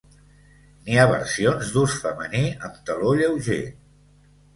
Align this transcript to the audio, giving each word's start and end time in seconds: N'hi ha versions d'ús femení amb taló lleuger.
N'hi 0.85 0.95
ha 1.01 1.09
versions 1.11 1.69
d'ús 1.75 1.97
femení 2.05 2.41
amb 2.69 2.79
taló 2.89 3.13
lleuger. 3.21 3.59